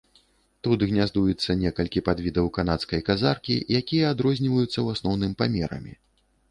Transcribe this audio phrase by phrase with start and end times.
[0.67, 5.93] Тут гняздуецца некалькі падвідаў канадскай казаркі, якія адрозніваюцца ў асноўным памерамі.